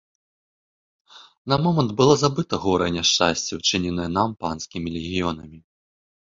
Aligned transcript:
На 1.53 1.59
момант 1.65 1.91
было 1.99 2.13
забыта 2.23 2.61
гора 2.65 2.89
і 2.93 2.97
няшчасце, 2.97 3.51
учыненыя 3.61 4.09
нам 4.17 4.29
панскімі 4.43 4.87
легіёнамі. 4.99 5.59